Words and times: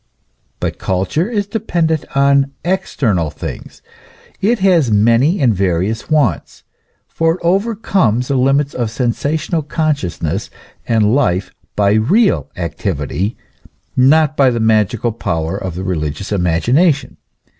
But 0.59 0.79
culture 0.79 1.29
is 1.29 1.45
dependent 1.45 2.05
on 2.17 2.49
external 2.65 3.29
things; 3.29 3.83
it 4.41 4.57
has 4.57 4.89
many 4.89 5.39
and 5.39 5.53
various 5.53 6.09
wants, 6.09 6.63
for 7.07 7.35
it 7.35 7.39
overcomes 7.43 8.27
the 8.27 8.35
limits 8.35 8.73
of 8.73 8.89
sensational 8.89 9.61
consciousness 9.61 10.49
and 10.87 11.13
life 11.13 11.53
by 11.75 11.91
real 11.91 12.49
activity, 12.57 13.37
not 13.95 14.35
by 14.35 14.49
the 14.49 14.59
magical 14.59 15.11
power 15.11 15.55
of 15.55 15.75
the 15.75 15.83
religious 15.83 16.31
imagi 16.31 16.73
nation. 16.73 17.17